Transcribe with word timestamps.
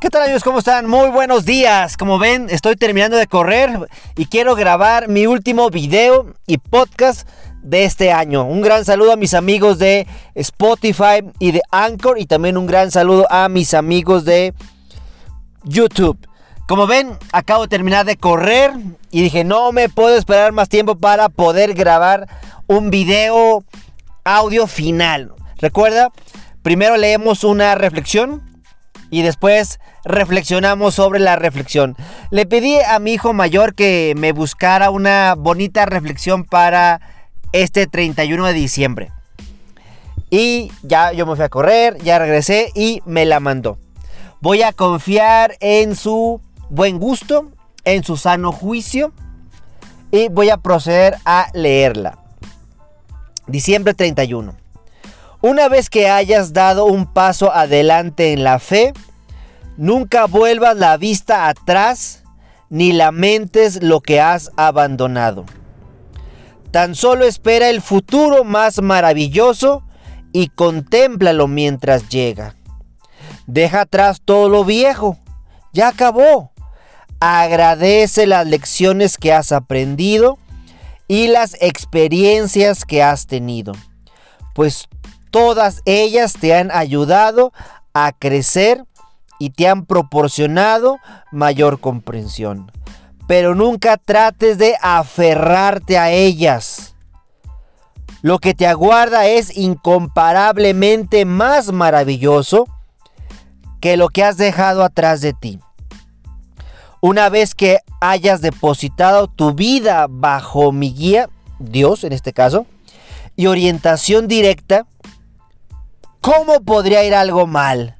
¿Qué 0.00 0.10
tal 0.10 0.22
amigos? 0.22 0.44
¿Cómo 0.44 0.60
están? 0.60 0.86
Muy 0.86 1.08
buenos 1.08 1.44
días. 1.44 1.96
Como 1.96 2.20
ven, 2.20 2.46
estoy 2.50 2.76
terminando 2.76 3.16
de 3.16 3.26
correr 3.26 3.88
y 4.14 4.26
quiero 4.26 4.54
grabar 4.54 5.08
mi 5.08 5.26
último 5.26 5.70
video 5.70 6.34
y 6.46 6.58
podcast 6.58 7.28
de 7.64 7.82
este 7.84 8.12
año. 8.12 8.44
Un 8.44 8.60
gran 8.60 8.84
saludo 8.84 9.14
a 9.14 9.16
mis 9.16 9.34
amigos 9.34 9.80
de 9.80 10.06
Spotify 10.36 11.24
y 11.40 11.50
de 11.50 11.62
Anchor 11.72 12.20
y 12.20 12.26
también 12.26 12.56
un 12.56 12.68
gran 12.68 12.92
saludo 12.92 13.26
a 13.28 13.48
mis 13.48 13.74
amigos 13.74 14.24
de 14.24 14.54
YouTube. 15.64 16.16
Como 16.68 16.86
ven, 16.86 17.18
acabo 17.32 17.62
de 17.62 17.68
terminar 17.68 18.06
de 18.06 18.16
correr 18.16 18.70
y 19.10 19.22
dije, 19.22 19.42
no 19.42 19.72
me 19.72 19.88
puedo 19.88 20.16
esperar 20.16 20.52
más 20.52 20.68
tiempo 20.68 20.94
para 20.94 21.28
poder 21.28 21.74
grabar 21.74 22.28
un 22.68 22.90
video 22.90 23.64
audio 24.22 24.68
final. 24.68 25.32
Recuerda, 25.56 26.12
primero 26.62 26.96
leemos 26.96 27.42
una 27.42 27.74
reflexión 27.74 28.47
y 29.10 29.22
después 29.22 29.80
reflexionamos 30.04 30.94
sobre 30.94 31.20
la 31.20 31.36
reflexión. 31.36 31.96
Le 32.30 32.46
pedí 32.46 32.78
a 32.80 32.98
mi 32.98 33.12
hijo 33.12 33.32
mayor 33.32 33.74
que 33.74 34.14
me 34.16 34.32
buscara 34.32 34.90
una 34.90 35.34
bonita 35.36 35.86
reflexión 35.86 36.44
para 36.44 37.00
este 37.52 37.86
31 37.86 38.46
de 38.46 38.52
diciembre. 38.52 39.12
Y 40.30 40.70
ya 40.82 41.12
yo 41.12 41.26
me 41.26 41.36
fui 41.36 41.44
a 41.44 41.48
correr, 41.48 41.96
ya 42.02 42.18
regresé 42.18 42.70
y 42.74 43.02
me 43.06 43.24
la 43.24 43.40
mandó. 43.40 43.78
Voy 44.40 44.62
a 44.62 44.72
confiar 44.72 45.56
en 45.60 45.96
su 45.96 46.40
buen 46.68 46.98
gusto, 46.98 47.50
en 47.84 48.04
su 48.04 48.16
sano 48.16 48.52
juicio 48.52 49.12
y 50.10 50.28
voy 50.28 50.50
a 50.50 50.58
proceder 50.58 51.16
a 51.24 51.48
leerla. 51.54 52.18
Diciembre 53.46 53.94
31. 53.94 54.54
Una 55.40 55.68
vez 55.68 55.88
que 55.88 56.08
hayas 56.08 56.52
dado 56.52 56.86
un 56.86 57.06
paso 57.06 57.52
adelante 57.52 58.32
en 58.32 58.42
la 58.42 58.58
fe, 58.58 58.92
nunca 59.76 60.26
vuelvas 60.26 60.76
la 60.76 60.96
vista 60.96 61.48
atrás 61.48 62.24
ni 62.70 62.92
lamentes 62.92 63.80
lo 63.82 64.00
que 64.00 64.20
has 64.20 64.50
abandonado. 64.56 65.44
Tan 66.72 66.96
solo 66.96 67.24
espera 67.24 67.70
el 67.70 67.80
futuro 67.80 68.42
más 68.42 68.82
maravilloso 68.82 69.84
y 70.32 70.48
contémplalo 70.48 71.46
mientras 71.46 72.08
llega. 72.08 72.56
Deja 73.46 73.82
atrás 73.82 74.20
todo 74.24 74.48
lo 74.48 74.64
viejo, 74.64 75.18
ya 75.72 75.88
acabó. 75.88 76.52
Agradece 77.20 78.26
las 78.26 78.46
lecciones 78.46 79.16
que 79.16 79.32
has 79.32 79.52
aprendido 79.52 80.38
y 81.06 81.28
las 81.28 81.56
experiencias 81.60 82.84
que 82.84 83.02
has 83.02 83.26
tenido, 83.26 83.72
pues 84.54 84.88
Todas 85.30 85.82
ellas 85.84 86.34
te 86.34 86.54
han 86.54 86.70
ayudado 86.70 87.52
a 87.92 88.12
crecer 88.12 88.84
y 89.38 89.50
te 89.50 89.68
han 89.68 89.86
proporcionado 89.86 90.98
mayor 91.30 91.80
comprensión. 91.80 92.72
Pero 93.26 93.54
nunca 93.54 93.96
trates 93.96 94.58
de 94.58 94.76
aferrarte 94.82 95.98
a 95.98 96.10
ellas. 96.10 96.94
Lo 98.22 98.38
que 98.38 98.54
te 98.54 98.66
aguarda 98.66 99.26
es 99.26 99.56
incomparablemente 99.56 101.24
más 101.24 101.72
maravilloso 101.72 102.66
que 103.80 103.96
lo 103.96 104.08
que 104.08 104.24
has 104.24 104.36
dejado 104.36 104.82
atrás 104.82 105.20
de 105.20 105.34
ti. 105.34 105.60
Una 107.00 107.28
vez 107.28 107.54
que 107.54 107.78
hayas 108.00 108.40
depositado 108.40 109.28
tu 109.28 109.54
vida 109.54 110.06
bajo 110.10 110.72
mi 110.72 110.92
guía, 110.92 111.30
Dios 111.60 112.02
en 112.02 112.12
este 112.12 112.32
caso, 112.32 112.66
y 113.36 113.46
orientación 113.46 114.26
directa, 114.26 114.86
¿Cómo 116.20 116.60
podría 116.62 117.04
ir 117.04 117.14
algo 117.14 117.46
mal? 117.46 117.96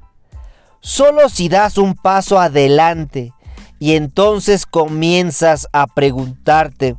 Solo 0.81 1.29
si 1.29 1.49
das 1.49 1.77
un 1.77 1.95
paso 1.95 2.39
adelante 2.39 3.33
y 3.79 3.95
entonces 3.95 4.65
comienzas 4.65 5.67
a 5.71 5.87
preguntarte 5.87 6.95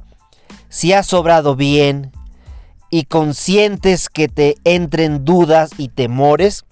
si 0.68 0.92
has 0.92 1.06
sobrado 1.06 1.56
bien 1.56 2.12
y 2.90 3.04
consientes 3.04 4.08
que 4.08 4.28
te 4.28 4.56
entren 4.64 5.24
dudas 5.24 5.70
y 5.76 5.88
temores, 5.88 6.64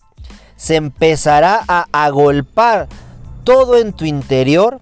se 0.56 0.76
empezará 0.76 1.62
a 1.68 1.86
agolpar 1.92 2.88
todo 3.44 3.76
en 3.76 3.92
tu 3.92 4.04
interior 4.04 4.80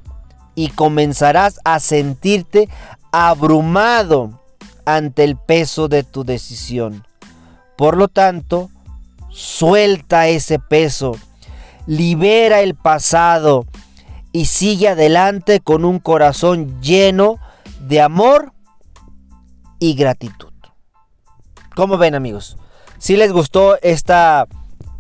y 0.55 0.69
comenzarás 0.69 1.61
a 1.65 1.81
sentirte 1.81 2.69
abrumado 3.13 4.43
ante 4.85 5.25
el 5.25 5.37
peso 5.37 5.89
de 5.89 6.03
tu 6.03 6.25
decisión. 6.25 7.07
Por 7.77 7.97
lo 7.97 8.09
tanto, 8.09 8.71
Suelta 9.37 10.29
ese 10.29 10.59
peso, 10.59 11.15
libera 11.87 12.63
el 12.63 12.75
pasado 12.75 13.67
y 14.33 14.47
sigue 14.47 14.89
adelante 14.89 15.61
con 15.61 15.85
un 15.85 15.99
corazón 15.99 16.81
lleno 16.81 17.39
de 17.81 18.01
amor 18.01 18.55
y 19.79 19.93
gratitud. 19.93 20.55
¿Cómo 21.75 21.99
ven 21.99 22.15
amigos? 22.15 22.57
Si 22.97 23.19
les 23.19 23.31
gustó 23.31 23.79
esta 23.83 24.47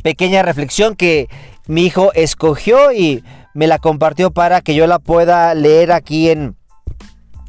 pequeña 0.03 0.43
reflexión 0.43 0.97
que 0.97 1.31
mi 1.67 1.87
hijo 1.87 2.13
escogió 2.13 2.93
y 2.93 3.25
me 3.55 3.67
la 3.67 3.79
compartió 3.79 4.33
para 4.33 4.61
que 4.61 4.75
yo 4.75 4.87
la 4.87 4.99
pueda 4.99 5.55
leer 5.55 5.93
aquí 5.93 6.29
en, 6.29 6.57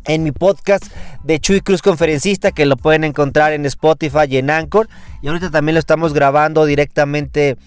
en 0.07 0.23
mi 0.23 0.31
podcast 0.31 0.85
de 1.23 1.39
Chuy 1.39 1.61
Cruz 1.61 1.81
Conferencista, 1.81 2.51
que 2.51 2.65
lo 2.65 2.77
pueden 2.77 3.03
encontrar 3.03 3.53
en 3.53 3.65
Spotify 3.65 4.25
y 4.29 4.37
en 4.37 4.49
Anchor. 4.49 4.89
Y 5.21 5.27
ahorita 5.27 5.51
también 5.51 5.75
lo 5.75 5.79
estamos 5.79 6.13
grabando 6.13 6.65
directamente 6.65 7.57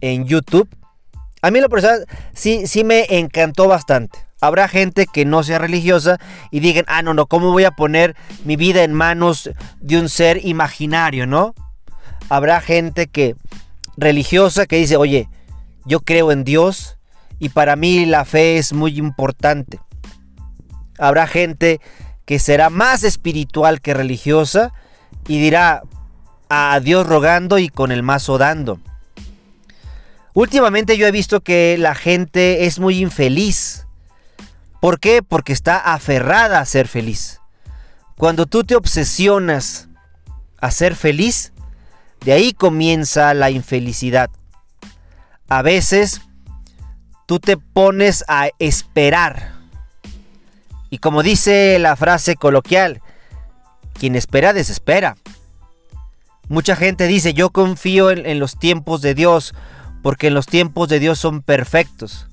en 0.00 0.26
YouTube. 0.26 0.68
A 1.42 1.50
mí 1.50 1.60
lo 1.60 1.68
personal 1.68 2.06
sí, 2.32 2.66
sí 2.66 2.84
me 2.84 3.06
encantó 3.10 3.66
bastante. 3.66 4.18
Habrá 4.40 4.68
gente 4.68 5.06
que 5.06 5.24
no 5.24 5.42
sea 5.42 5.58
religiosa 5.58 6.18
y 6.50 6.60
digan, 6.60 6.84
ah, 6.88 7.02
no, 7.02 7.12
no, 7.12 7.26
¿cómo 7.26 7.52
voy 7.52 7.64
a 7.64 7.72
poner 7.72 8.16
mi 8.44 8.56
vida 8.56 8.84
en 8.84 8.94
manos 8.94 9.50
de 9.80 9.98
un 9.98 10.08
ser 10.08 10.44
imaginario, 10.46 11.26
no? 11.26 11.54
Habrá 12.30 12.60
gente 12.60 13.06
que 13.06 13.36
religiosa 13.96 14.66
que 14.66 14.76
dice, 14.76 14.96
oye, 14.96 15.28
yo 15.84 16.00
creo 16.00 16.32
en 16.32 16.44
Dios 16.44 16.96
y 17.38 17.50
para 17.50 17.76
mí 17.76 18.06
la 18.06 18.24
fe 18.24 18.56
es 18.56 18.72
muy 18.72 18.98
importante. 18.98 19.78
Habrá 21.00 21.26
gente 21.26 21.80
que 22.26 22.38
será 22.38 22.70
más 22.70 23.02
espiritual 23.02 23.80
que 23.80 23.94
religiosa 23.94 24.72
y 25.26 25.40
dirá 25.40 25.82
a 26.48 26.78
Dios 26.80 27.06
rogando 27.06 27.58
y 27.58 27.68
con 27.68 27.90
el 27.90 28.02
mazo 28.02 28.38
dando. 28.38 28.78
Últimamente 30.34 30.96
yo 30.96 31.06
he 31.06 31.10
visto 31.10 31.40
que 31.40 31.76
la 31.78 31.94
gente 31.94 32.66
es 32.66 32.78
muy 32.78 32.98
infeliz. 32.98 33.86
¿Por 34.80 35.00
qué? 35.00 35.22
Porque 35.22 35.52
está 35.52 35.78
aferrada 35.78 36.60
a 36.60 36.66
ser 36.66 36.86
feliz. 36.86 37.40
Cuando 38.16 38.46
tú 38.46 38.62
te 38.62 38.76
obsesionas 38.76 39.88
a 40.60 40.70
ser 40.70 40.94
feliz, 40.94 41.52
de 42.24 42.32
ahí 42.32 42.52
comienza 42.52 43.34
la 43.34 43.50
infelicidad. 43.50 44.30
A 45.48 45.62
veces 45.62 46.20
tú 47.26 47.40
te 47.40 47.56
pones 47.56 48.24
a 48.28 48.50
esperar 48.58 49.59
y 50.90 50.98
como 50.98 51.22
dice 51.22 51.78
la 51.78 51.94
frase 51.94 52.34
coloquial, 52.34 53.00
quien 53.94 54.16
espera 54.16 54.52
desespera. 54.52 55.16
Mucha 56.48 56.74
gente 56.74 57.06
dice, 57.06 57.32
yo 57.32 57.50
confío 57.50 58.10
en, 58.10 58.40
los 58.40 58.58
tiempos 58.58 59.00
de 59.00 59.14
Dios, 59.14 59.54
porque 60.02 60.26
en 60.26 60.34
los 60.34 60.46
tiempos 60.46 60.88
de 60.88 60.98
Dios 60.98 61.20
son 61.20 61.42
perfectos. 61.42 62.26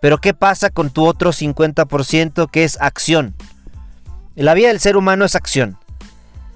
Pero 0.00 0.18
¿qué 0.18 0.34
pasa 0.34 0.70
con 0.70 0.90
tu 0.90 1.06
otro 1.06 1.30
50% 1.30 2.50
que 2.50 2.64
es 2.64 2.80
acción? 2.80 3.36
La 4.34 4.54
vida 4.54 4.68
del 4.68 4.80
ser 4.80 4.96
humano 4.96 5.24
es 5.24 5.36
acción. 5.36 5.78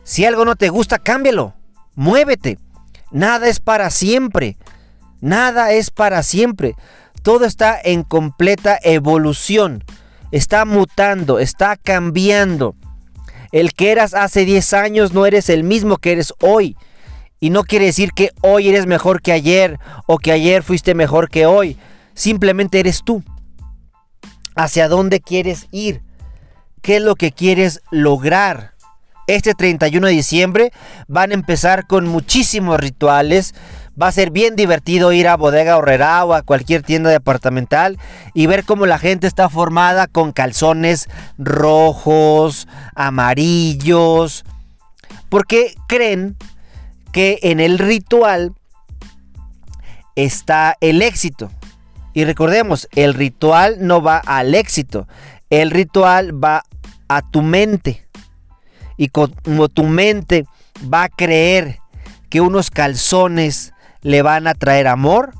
Si 0.02 0.24
algo 0.24 0.44
no 0.44 0.56
te 0.56 0.70
gusta, 0.70 0.98
cámbialo. 0.98 1.54
Muévete. 1.94 2.58
Nada 3.12 3.46
es 3.46 3.60
para 3.60 3.90
siempre. 3.90 4.56
Nada 5.20 5.70
es 5.70 5.90
para 5.90 6.24
siempre. 6.24 6.74
Todo 7.22 7.44
está 7.44 7.78
en 7.80 8.02
completa 8.02 8.76
evolución 8.82 9.84
está 10.34 10.64
mutando, 10.64 11.38
está 11.38 11.76
cambiando. 11.76 12.74
El 13.52 13.72
que 13.72 13.92
eras 13.92 14.14
hace 14.14 14.44
10 14.44 14.72
años 14.72 15.12
no 15.12 15.26
eres 15.26 15.48
el 15.48 15.62
mismo 15.62 15.96
que 15.96 16.10
eres 16.10 16.34
hoy. 16.40 16.76
Y 17.38 17.50
no 17.50 17.62
quiere 17.62 17.84
decir 17.84 18.10
que 18.12 18.32
hoy 18.42 18.68
eres 18.68 18.86
mejor 18.86 19.22
que 19.22 19.30
ayer 19.30 19.78
o 20.06 20.18
que 20.18 20.32
ayer 20.32 20.64
fuiste 20.64 20.96
mejor 20.96 21.30
que 21.30 21.46
hoy. 21.46 21.78
Simplemente 22.14 22.80
eres 22.80 23.02
tú. 23.04 23.22
¿Hacia 24.56 24.88
dónde 24.88 25.20
quieres 25.20 25.68
ir? 25.70 26.02
¿Qué 26.82 26.96
es 26.96 27.02
lo 27.02 27.14
que 27.14 27.30
quieres 27.30 27.80
lograr? 27.92 28.74
Este 29.28 29.54
31 29.54 30.08
de 30.08 30.12
diciembre 30.12 30.72
van 31.06 31.30
a 31.30 31.34
empezar 31.34 31.86
con 31.86 32.08
muchísimos 32.08 32.80
rituales 32.80 33.54
Va 34.00 34.08
a 34.08 34.12
ser 34.12 34.30
bien 34.30 34.56
divertido 34.56 35.12
ir 35.12 35.28
a 35.28 35.36
Bodega 35.36 35.76
Horrera 35.76 36.24
o 36.24 36.34
a 36.34 36.42
cualquier 36.42 36.82
tienda 36.82 37.10
departamental 37.10 37.98
y 38.34 38.46
ver 38.46 38.64
cómo 38.64 38.86
la 38.86 38.98
gente 38.98 39.26
está 39.26 39.48
formada 39.48 40.08
con 40.08 40.32
calzones 40.32 41.08
rojos, 41.38 42.66
amarillos, 42.96 44.44
porque 45.28 45.74
creen 45.86 46.36
que 47.12 47.38
en 47.42 47.60
el 47.60 47.78
ritual 47.78 48.52
está 50.16 50.76
el 50.80 51.02
éxito. 51.02 51.50
Y 52.12 52.24
recordemos, 52.24 52.88
el 52.94 53.14
ritual 53.14 53.76
no 53.80 54.02
va 54.02 54.18
al 54.18 54.54
éxito, 54.54 55.06
el 55.50 55.70
ritual 55.70 56.42
va 56.42 56.64
a 57.08 57.22
tu 57.22 57.42
mente. 57.42 58.06
Y 58.96 59.08
como 59.08 59.68
tu 59.68 59.84
mente 59.84 60.46
va 60.92 61.04
a 61.04 61.08
creer 61.08 61.78
que 62.30 62.40
unos 62.40 62.70
calzones 62.70 63.73
le 64.04 64.22
van 64.22 64.46
a 64.46 64.54
traer 64.54 64.86
amor, 64.86 65.34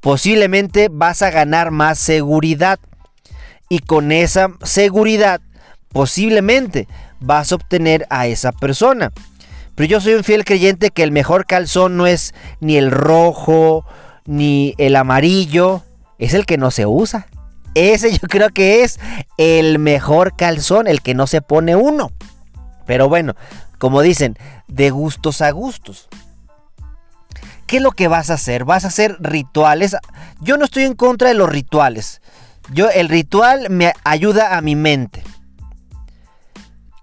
posiblemente 0.00 0.88
vas 0.90 1.22
a 1.22 1.30
ganar 1.30 1.70
más 1.70 1.98
seguridad. 1.98 2.78
Y 3.70 3.78
con 3.78 4.12
esa 4.12 4.50
seguridad, 4.62 5.40
posiblemente 5.88 6.88
vas 7.20 7.52
a 7.52 7.54
obtener 7.54 8.06
a 8.10 8.26
esa 8.26 8.52
persona. 8.52 9.12
Pero 9.76 9.88
yo 9.88 10.00
soy 10.00 10.14
un 10.14 10.24
fiel 10.24 10.44
creyente 10.44 10.90
que 10.90 11.04
el 11.04 11.12
mejor 11.12 11.46
calzón 11.46 11.96
no 11.96 12.06
es 12.06 12.34
ni 12.60 12.76
el 12.76 12.90
rojo, 12.90 13.86
ni 14.26 14.74
el 14.76 14.96
amarillo, 14.96 15.82
es 16.18 16.34
el 16.34 16.44
que 16.46 16.58
no 16.58 16.70
se 16.70 16.86
usa. 16.86 17.28
Ese 17.74 18.10
yo 18.12 18.26
creo 18.28 18.50
que 18.50 18.82
es 18.82 18.98
el 19.38 19.78
mejor 19.78 20.34
calzón, 20.36 20.88
el 20.88 21.00
que 21.00 21.14
no 21.14 21.28
se 21.28 21.40
pone 21.40 21.76
uno. 21.76 22.10
Pero 22.86 23.08
bueno, 23.08 23.34
como 23.78 24.02
dicen, 24.02 24.36
de 24.66 24.90
gustos 24.90 25.40
a 25.40 25.50
gustos. 25.52 26.08
¿Qué 27.70 27.76
es 27.76 27.82
lo 27.84 27.92
que 27.92 28.08
vas 28.08 28.30
a 28.30 28.34
hacer? 28.34 28.64
Vas 28.64 28.84
a 28.84 28.88
hacer 28.88 29.16
rituales. 29.20 29.96
Yo 30.40 30.56
no 30.56 30.64
estoy 30.64 30.82
en 30.82 30.94
contra 30.94 31.28
de 31.28 31.34
los 31.34 31.48
rituales. 31.48 32.20
Yo 32.72 32.90
el 32.90 33.08
ritual 33.08 33.68
me 33.70 33.92
ayuda 34.02 34.56
a 34.56 34.60
mi 34.60 34.74
mente. 34.74 35.22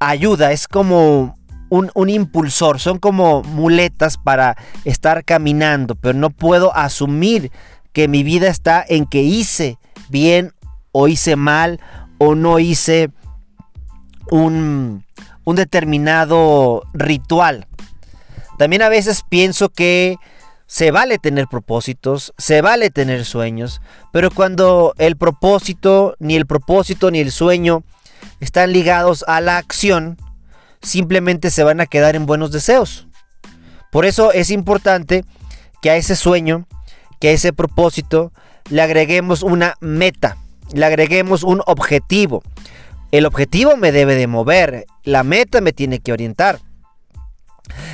Ayuda, 0.01 0.51
es 0.51 0.67
como 0.67 1.37
un, 1.69 1.89
un, 1.95 2.09
impulsor, 2.09 2.81
son 2.81 2.99
como 2.99 3.43
muletas 3.43 4.17
para 4.17 4.57
estar 4.83 5.23
caminando, 5.23 5.95
pero 5.95 6.19
no 6.19 6.31
puedo 6.31 6.75
asumir 6.75 7.49
que 7.93 8.09
mi 8.09 8.23
vida 8.23 8.49
está 8.49 8.83
en 8.85 9.05
que 9.05 9.21
hice 9.21 9.77
bien 10.09 10.51
o 10.91 11.07
hice 11.07 11.37
mal 11.37 11.79
o 12.17 12.35
no 12.35 12.59
hice 12.59 13.09
un, 14.31 15.05
un 15.45 15.55
determinado 15.55 16.83
ritual. 16.91 17.67
También 18.57 18.81
a 18.81 18.89
veces 18.89 19.23
pienso 19.29 19.69
que 19.69 20.17
se 20.67 20.91
vale 20.91 21.17
tener 21.17 21.47
propósitos, 21.47 22.33
se 22.37 22.61
vale 22.61 22.89
tener 22.89 23.25
sueños, 23.25 23.81
pero 24.11 24.29
cuando 24.29 24.93
el 24.97 25.15
propósito, 25.15 26.15
ni 26.19 26.35
el 26.35 26.45
propósito 26.45 27.09
ni 27.09 27.19
el 27.19 27.31
sueño 27.31 27.83
están 28.41 28.73
ligados 28.73 29.23
a 29.27 29.39
la 29.39 29.57
acción, 29.57 30.17
simplemente 30.81 31.51
se 31.51 31.63
van 31.63 31.79
a 31.79 31.85
quedar 31.85 32.15
en 32.15 32.25
buenos 32.25 32.51
deseos. 32.51 33.07
Por 33.91 34.05
eso 34.05 34.33
es 34.33 34.49
importante 34.49 35.23
que 35.81 35.89
a 35.89 35.95
ese 35.95 36.17
sueño, 36.17 36.67
que 37.19 37.29
a 37.29 37.31
ese 37.31 37.53
propósito, 37.53 38.33
le 38.69 38.81
agreguemos 38.81 39.43
una 39.43 39.75
meta, 39.79 40.37
le 40.73 40.85
agreguemos 40.85 41.43
un 41.43 41.61
objetivo. 41.65 42.43
El 43.11 43.25
objetivo 43.25 43.77
me 43.77 43.93
debe 43.93 44.15
de 44.15 44.27
mover, 44.27 44.85
la 45.03 45.23
meta 45.23 45.61
me 45.61 45.71
tiene 45.71 45.99
que 45.99 46.11
orientar. 46.11 46.59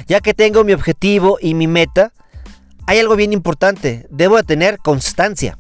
Ya 0.08 0.22
que 0.22 0.34
tengo 0.34 0.64
mi 0.64 0.74
objetivo 0.74 1.38
y 1.40 1.54
mi 1.54 1.68
meta, 1.68 2.12
hay 2.88 3.00
algo 3.00 3.16
bien 3.16 3.34
importante, 3.34 4.08
debo 4.10 4.38
de 4.38 4.44
tener 4.44 4.78
constancia. 4.78 5.58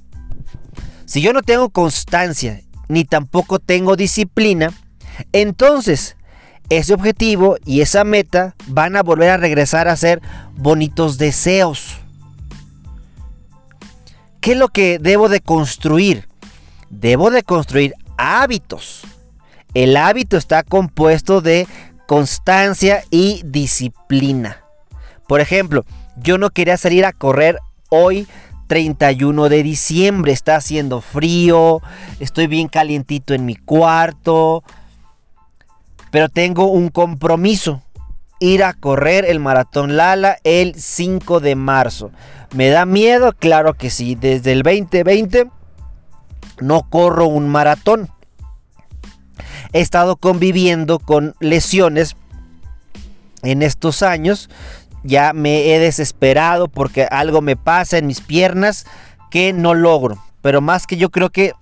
Si 1.05 1.21
yo 1.21 1.33
no 1.33 1.41
tengo 1.41 1.69
constancia 1.69 2.61
ni 2.87 3.05
tampoco 3.05 3.59
tengo 3.59 3.95
disciplina, 3.95 4.71
entonces 5.31 6.17
ese 6.69 6.93
objetivo 6.93 7.57
y 7.65 7.81
esa 7.81 8.03
meta 8.03 8.55
van 8.67 8.95
a 8.95 9.03
volver 9.03 9.29
a 9.29 9.37
regresar 9.37 9.87
a 9.87 9.95
ser 9.95 10.21
bonitos 10.55 11.17
deseos. 11.17 11.97
¿Qué 14.41 14.53
es 14.53 14.57
lo 14.57 14.67
que 14.67 14.99
debo 14.99 15.29
de 15.29 15.39
construir? 15.39 16.27
Debo 16.89 17.31
de 17.31 17.43
construir 17.43 17.93
hábitos. 18.17 19.01
El 19.73 19.97
hábito 19.97 20.37
está 20.37 20.63
compuesto 20.63 21.41
de 21.41 21.67
constancia 22.07 23.03
y 23.09 23.41
disciplina. 23.45 24.63
Por 25.27 25.39
ejemplo, 25.39 25.85
yo 26.17 26.37
no 26.37 26.49
quería 26.49 26.77
salir 26.77 27.05
a 27.05 27.13
correr 27.13 27.59
hoy 27.89 28.27
31 28.67 29.49
de 29.49 29.63
diciembre. 29.63 30.31
Está 30.31 30.55
haciendo 30.55 31.01
frío, 31.01 31.81
estoy 32.19 32.47
bien 32.47 32.67
calientito 32.67 33.33
en 33.33 33.45
mi 33.45 33.55
cuarto, 33.55 34.63
pero 36.11 36.29
tengo 36.29 36.65
un 36.65 36.89
compromiso. 36.89 37.81
Ir 38.39 38.63
a 38.63 38.73
correr 38.73 39.25
el 39.25 39.39
maratón 39.39 39.95
Lala 39.95 40.37
el 40.43 40.75
5 40.75 41.39
de 41.39 41.55
marzo. 41.55 42.11
¿Me 42.53 42.69
da 42.69 42.85
miedo? 42.85 43.31
Claro 43.31 43.73
que 43.73 43.89
sí. 43.89 44.15
Desde 44.15 44.51
el 44.51 44.63
2020 44.63 45.49
no 46.59 46.89
corro 46.89 47.27
un 47.27 47.47
maratón. 47.47 48.09
He 49.71 49.79
estado 49.79 50.17
conviviendo 50.17 50.99
con 50.99 51.35
lesiones 51.39 52.15
en 53.43 53.61
estos 53.61 54.03
años 54.03 54.49
ya 55.03 55.33
me 55.33 55.73
he 55.73 55.79
desesperado 55.79 56.67
porque 56.67 57.03
algo 57.03 57.41
me 57.41 57.55
pasa 57.55 57.97
en 57.97 58.07
mis 58.07 58.21
piernas 58.21 58.85
que 59.29 59.53
no 59.53 59.73
logro. 59.73 60.23
Pero 60.41 60.61
más 60.61 60.87
que 60.87 60.97
yo 60.97 61.09
creo 61.09 61.29
que 61.29 61.53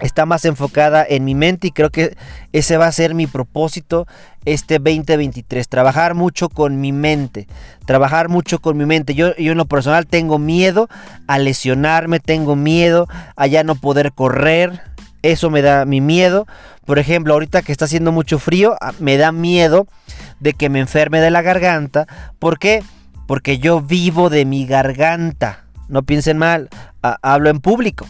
está 0.00 0.26
más 0.26 0.44
enfocada 0.44 1.04
en 1.08 1.24
mi 1.24 1.34
mente 1.34 1.68
y 1.68 1.70
creo 1.70 1.90
que 1.90 2.16
ese 2.52 2.76
va 2.76 2.86
a 2.86 2.92
ser 2.92 3.14
mi 3.14 3.26
propósito 3.26 4.06
este 4.44 4.78
2023. 4.78 5.68
Trabajar 5.68 6.14
mucho 6.14 6.48
con 6.48 6.80
mi 6.80 6.92
mente. 6.92 7.48
Trabajar 7.84 8.28
mucho 8.28 8.60
con 8.60 8.76
mi 8.76 8.86
mente. 8.86 9.14
Yo, 9.14 9.34
yo 9.36 9.52
en 9.52 9.58
lo 9.58 9.66
personal 9.66 10.06
tengo 10.06 10.38
miedo 10.38 10.88
a 11.26 11.38
lesionarme, 11.38 12.20
tengo 12.20 12.56
miedo 12.56 13.08
a 13.36 13.46
ya 13.46 13.64
no 13.64 13.74
poder 13.74 14.12
correr. 14.12 14.80
Eso 15.22 15.50
me 15.50 15.62
da 15.62 15.84
mi 15.84 16.00
miedo. 16.00 16.46
Por 16.86 16.98
ejemplo, 16.98 17.34
ahorita 17.34 17.62
que 17.62 17.72
está 17.72 17.86
haciendo 17.86 18.12
mucho 18.12 18.38
frío, 18.38 18.76
ah, 18.80 18.92
me 18.98 19.16
da 19.16 19.32
miedo 19.32 19.86
de 20.40 20.52
que 20.52 20.68
me 20.68 20.80
enferme 20.80 21.20
de 21.20 21.30
la 21.30 21.42
garganta. 21.42 22.06
¿Por 22.38 22.58
qué? 22.58 22.82
Porque 23.26 23.58
yo 23.58 23.80
vivo 23.80 24.30
de 24.30 24.44
mi 24.44 24.66
garganta. 24.66 25.64
No 25.88 26.02
piensen 26.02 26.38
mal, 26.38 26.68
hablo 27.02 27.50
en 27.50 27.60
público. 27.60 28.06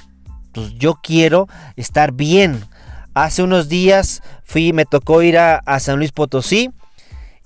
Pues 0.53 0.75
yo 0.75 0.99
quiero 1.03 1.49
estar 1.77 2.13
bien. 2.13 2.61
Hace 3.15 3.43
unos 3.43 3.69
días 3.69 4.23
fui, 4.45 4.73
me 4.73 4.85
tocó 4.85 5.23
ir 5.23 5.39
a, 5.39 5.63
San 5.81 5.99
Luis 5.99 6.13
Potosí 6.13 6.71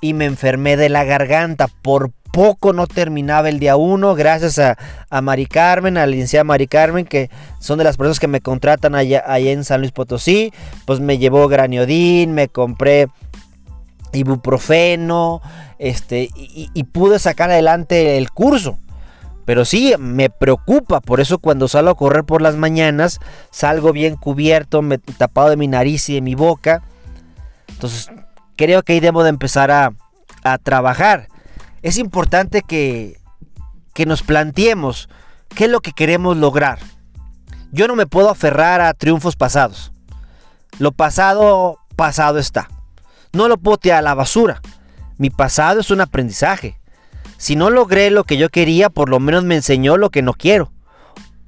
y 0.01 0.15
me 0.15 0.25
enfermé 0.27 0.77
de 0.77 0.89
la 0.89 1.05
garganta. 1.05 1.69
Por 1.69 2.11
poco 2.33 2.73
no 2.73 2.87
terminaba 2.87 3.49
el 3.49 3.59
día 3.59 3.77
uno, 3.77 4.15
gracias 4.15 4.59
a, 4.59 4.77
a 5.11 5.21
Mari 5.21 5.47
Carmen, 5.47 5.97
a 5.97 6.01
la 6.01 6.07
licenciada 6.07 6.45
Mari 6.45 6.67
Carmen, 6.67 7.05
que 7.05 7.31
son 7.59 7.79
de 7.79 7.85
las 7.85 7.97
personas 7.97 8.21
que 8.21 8.29
me 8.29 8.41
contratan 8.41 8.95
allá, 8.95 9.23
allá 9.27 9.51
en 9.51 9.65
San 9.65 9.81
Luis 9.81 9.93
Potosí. 9.93 10.53
Pues 10.87 11.01
me 11.01 11.19
llevó 11.19 11.49
graniodín, 11.49 12.33
me 12.33 12.49
compré 12.49 13.09
ibuprofeno, 14.19 15.41
este, 15.79 16.31
y, 16.35 16.85
pude 16.85 17.19
sacar 17.19 17.51
adelante 17.51 18.19
el 18.19 18.31
curso. 18.31 18.79
Pero 19.45 19.65
sí, 19.65 19.95
me 19.99 20.31
preocupa, 20.31 21.01
por 21.01 21.21
eso 21.21 21.39
cuando 21.39 21.67
salgo 21.67 21.91
a 21.91 21.97
correr 21.97 22.25
por 22.25 22.43
las 22.43 22.57
mañanas, 22.57 23.19
salgo 23.51 23.93
bien 23.93 24.17
cubierto, 24.17 24.83
me, 24.83 24.99
tapado 24.99 25.51
de 25.51 25.57
mi 25.57 25.67
nariz 25.67 26.09
y 26.09 26.15
de 26.15 26.21
mi 26.21 26.35
boca. 26.35 26.83
Entonces, 27.69 28.11
creo 28.57 28.83
que 28.83 28.93
ahí 28.93 29.01
debo 29.01 29.25
de 29.25 29.31
empezar 29.31 29.71
a, 29.71 29.93
a 30.45 30.59
trabajar. 30.59 31.29
Es 31.83 31.99
importante 31.99 32.63
que, 32.63 33.19
que 33.95 34.07
nos 34.07 34.23
planteemos 34.23 35.09
qué 35.49 35.65
es 35.65 35.71
lo 35.71 35.81
que 35.81 35.93
queremos 35.93 36.37
lograr. 36.37 36.79
Yo 37.73 37.89
no 37.89 37.97
me 37.97 38.07
puedo 38.07 38.31
aferrar 38.31 38.81
a 38.81 38.95
triunfos 38.95 39.35
pasados. 39.35 39.93
Lo 40.79 40.93
pasado, 40.93 41.79
pasado 41.97 42.39
está. 42.39 42.69
No 43.33 43.49
lo 43.49 43.57
bote 43.57 43.93
a 43.93 44.03
la 44.03 44.15
basura. 44.15 44.61
Mi 45.17 45.31
pasado 45.31 45.81
es 45.81 45.91
un 45.91 46.01
aprendizaje. 46.01 46.79
Si 47.39 47.57
no 47.57 47.71
logré 47.71 48.11
lo 48.11 48.25
que 48.25 48.37
yo 48.37 48.51
quería, 48.51 48.91
por 48.91 49.09
lo 49.09 49.21
menos 49.21 49.45
me 49.45 49.57
enseñó 49.57 49.97
lo 49.97 50.11
que 50.11 50.23
no 50.23 50.35
quiero. 50.35 50.71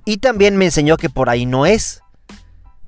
Y 0.04 0.18
también 0.18 0.56
me 0.56 0.64
enseñó 0.64 0.96
que 0.96 1.10
por 1.10 1.30
ahí 1.30 1.46
no 1.46 1.66
es. 1.66 2.02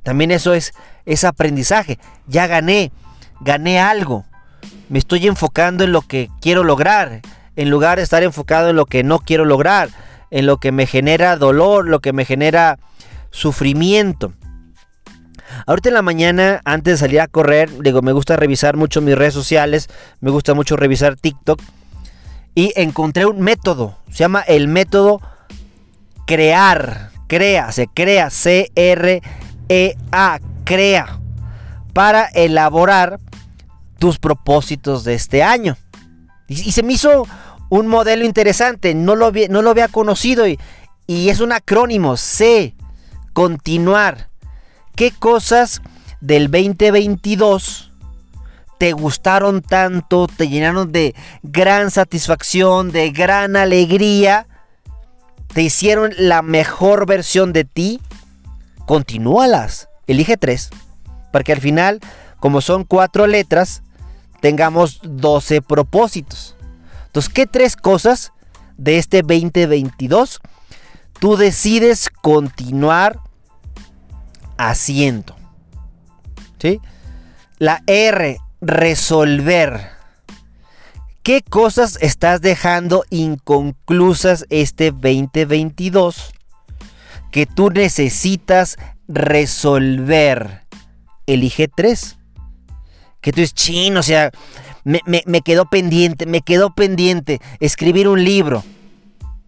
También 0.02 0.30
eso 0.30 0.54
es, 0.54 0.72
es 1.04 1.24
aprendizaje. 1.24 1.98
Ya 2.26 2.46
gané, 2.46 2.92
gané 3.40 3.80
algo. 3.80 4.24
Me 4.88 4.98
estoy 4.98 5.26
enfocando 5.26 5.84
en 5.84 5.92
lo 5.92 6.02
que 6.02 6.30
quiero 6.40 6.64
lograr, 6.64 7.22
en 7.56 7.70
lugar 7.70 7.98
de 7.98 8.04
estar 8.04 8.22
enfocado 8.22 8.70
en 8.70 8.76
lo 8.76 8.86
que 8.86 9.02
no 9.02 9.18
quiero 9.18 9.44
lograr, 9.44 9.88
en 10.30 10.46
lo 10.46 10.58
que 10.58 10.72
me 10.72 10.86
genera 10.86 11.36
dolor, 11.36 11.88
lo 11.88 12.00
que 12.00 12.12
me 12.12 12.24
genera 12.24 12.78
sufrimiento. 13.30 14.32
Ahorita 15.66 15.88
en 15.88 15.94
la 15.94 16.02
mañana, 16.02 16.60
antes 16.64 16.94
de 16.94 16.98
salir 16.98 17.20
a 17.20 17.26
correr, 17.26 17.82
digo, 17.82 18.00
me 18.00 18.12
gusta 18.12 18.36
revisar 18.36 18.76
mucho 18.76 19.00
mis 19.00 19.16
redes 19.16 19.34
sociales, 19.34 19.88
me 20.20 20.30
gusta 20.30 20.54
mucho 20.54 20.76
revisar 20.76 21.16
TikTok. 21.16 21.60
Y 22.54 22.72
encontré 22.76 23.26
un 23.26 23.40
método, 23.40 23.98
se 24.08 24.18
llama 24.18 24.42
el 24.42 24.68
método 24.68 25.20
crear, 26.24 27.10
crea, 27.26 27.72
se 27.72 27.88
crea, 27.88 28.30
C-R-E-A, 28.30 29.20
crea, 30.64 31.20
para 31.92 32.26
elaborar 32.26 33.18
tus 33.98 34.20
propósitos 34.20 35.02
de 35.02 35.14
este 35.14 35.42
año. 35.42 35.76
Y, 36.46 36.70
se 36.70 36.84
me 36.84 36.92
hizo 36.92 37.26
un 37.70 37.88
modelo 37.88 38.24
interesante, 38.24 38.94
no 38.94 39.16
lo, 39.16 39.32
no 39.50 39.62
lo 39.62 39.70
había 39.70 39.88
conocido 39.88 40.46
y, 40.46 40.60
y 41.08 41.28
es 41.28 41.40
un 41.40 41.50
acrónimo, 41.50 42.16
C, 42.16 42.76
continuar. 43.32 44.28
¿Qué 44.96 45.10
cosas 45.10 45.82
del 46.22 46.50
2022 46.50 47.92
te 48.78 48.92
gustaron 48.92 49.60
tanto, 49.60 50.26
te 50.26 50.48
llenaron 50.48 50.90
de 50.90 51.14
gran 51.42 51.90
satisfacción, 51.90 52.92
de 52.92 53.10
gran 53.10 53.56
alegría, 53.56 54.46
te 55.52 55.60
hicieron 55.60 56.14
la 56.16 56.40
mejor 56.40 57.04
versión 57.04 57.52
de 57.52 57.64
ti? 57.64 58.00
Continúalas. 58.86 59.90
Elige 60.06 60.38
tres. 60.38 60.70
Para 61.30 61.44
que 61.44 61.52
al 61.52 61.60
final, 61.60 62.00
como 62.40 62.62
son 62.62 62.84
cuatro 62.84 63.26
letras, 63.26 63.82
tengamos 64.40 65.00
12 65.02 65.60
propósitos. 65.60 66.56
Entonces, 67.04 67.30
¿qué 67.30 67.46
tres 67.46 67.76
cosas 67.76 68.32
de 68.78 68.96
este 68.96 69.20
2022 69.20 70.40
tú 71.20 71.36
decides 71.36 72.08
continuar 72.22 73.25
haciendo? 74.58 75.36
¿Sí? 76.58 76.80
La 77.58 77.82
R, 77.86 78.38
resolver. 78.60 79.90
¿Qué 81.22 81.42
cosas 81.42 81.98
estás 82.00 82.40
dejando 82.40 83.04
inconclusas 83.10 84.46
este 84.48 84.92
2022 84.92 86.32
que 87.32 87.46
tú 87.46 87.70
necesitas 87.70 88.76
resolver? 89.08 90.62
Elige 91.26 91.68
tres. 91.68 92.16
Que 93.20 93.32
tú 93.32 93.40
es 93.40 93.54
chino, 93.54 94.00
o 94.00 94.02
sea, 94.04 94.30
me, 94.84 95.00
me 95.04 95.40
quedó 95.40 95.64
pendiente, 95.64 96.26
me 96.26 96.42
quedó 96.42 96.72
pendiente 96.74 97.40
escribir 97.58 98.06
un 98.06 98.22
libro. 98.22 98.62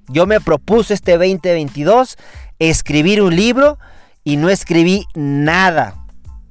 Yo 0.08 0.26
me 0.26 0.40
propuse 0.40 0.94
este 0.94 1.12
2022 1.12 2.16
escribir 2.58 3.22
un 3.22 3.36
libro 3.36 3.78
y 4.28 4.36
no 4.36 4.50
escribí 4.50 5.06
nada 5.14 5.94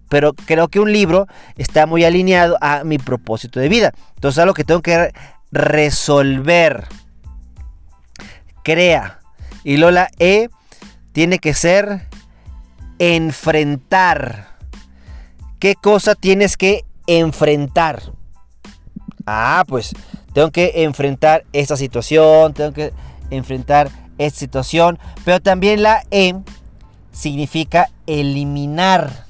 pero 0.10 0.34
creo 0.34 0.68
que 0.68 0.80
un 0.80 0.92
libro 0.92 1.28
está 1.58 1.86
muy 1.86 2.04
alineado 2.04 2.58
a 2.62 2.84
mi 2.84 2.98
propósito 2.98 3.60
de 3.60 3.70
vida. 3.70 3.92
Entonces, 4.16 4.40
algo 4.40 4.54
que 4.54 4.64
tengo 4.64 4.82
que 4.82 5.12
resolver. 5.52 6.88
Crea. 8.64 9.20
Y 9.64 9.78
Lola 9.78 10.10
E 10.18 10.50
tiene 11.12 11.40
que 11.40 11.54
ser 11.54 12.08
enfrentar. 13.00 14.58
¿Qué 15.60 15.76
cosa 15.76 16.16
tienes 16.16 16.56
que 16.56 16.86
enfrentar? 17.06 18.02
Ah, 19.26 19.66
pues 19.68 19.94
tengo 20.34 20.52
que 20.52 20.84
enfrentar 20.84 21.44
esta 21.52 21.76
situación, 21.76 22.54
tengo 22.54 22.72
que 22.72 22.94
enfrentar 23.30 23.90
esta 24.18 24.40
situación, 24.40 25.00
pero 25.26 25.42
también 25.42 25.84
la 25.84 26.04
E 26.12 26.34
significa 27.18 27.90
eliminar 28.06 29.26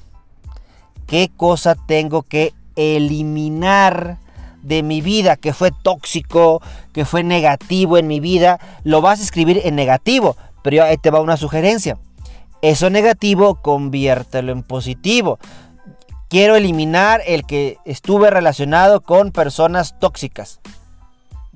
qué 1.05 1.31
cosa 1.35 1.75
tengo 1.75 2.21
que 2.21 2.53
eliminar 2.75 4.17
de 4.61 4.83
mi 4.83 4.99
vida 4.99 5.37
que 5.37 5.53
fue 5.53 5.71
tóxico, 5.71 6.61
que 6.91 7.05
fue 7.05 7.23
negativo 7.23 7.97
en 7.97 8.07
mi 8.07 8.19
vida. 8.19 8.59
Lo 8.83 9.01
vas 9.01 9.21
a 9.21 9.23
escribir 9.23 9.61
en 9.63 9.75
negativo, 9.75 10.35
pero 10.63 10.83
ahí 10.83 10.97
te 10.97 11.11
va 11.11 11.21
una 11.21 11.37
sugerencia. 11.37 11.97
Eso 12.61 12.89
negativo 12.89 13.55
conviértelo 13.55 14.51
en 14.51 14.63
positivo. 14.63 15.39
Quiero 16.27 16.57
eliminar 16.57 17.21
el 17.25 17.45
que 17.45 17.77
estuve 17.85 18.29
relacionado 18.29 18.99
con 18.99 19.31
personas 19.31 19.97
tóxicas. 19.97 20.59